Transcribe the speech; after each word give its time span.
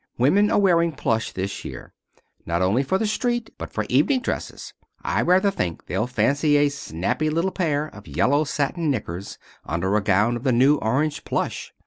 Women 0.17 0.49
are 0.49 0.57
wearing 0.57 0.93
plush 0.93 1.31
this 1.31 1.63
year. 1.63 1.93
Not 2.43 2.63
only 2.63 2.81
for 2.81 2.97
the 2.97 3.05
street, 3.05 3.51
but 3.59 3.71
for 3.71 3.85
evening 3.87 4.21
dresses. 4.21 4.73
I 5.03 5.21
rather 5.21 5.51
think 5.51 5.85
they'll 5.85 6.07
fancy 6.07 6.57
a 6.57 6.69
snappy 6.69 7.29
little 7.29 7.51
pair 7.51 7.85
of 7.85 8.07
yellow 8.07 8.43
satin 8.45 8.89
knickers 8.89 9.37
under 9.63 9.95
a 9.95 10.01
gown 10.01 10.37
of 10.37 10.43
the 10.43 10.51
new 10.51 10.77
orange 10.77 11.23
plush. 11.23 11.71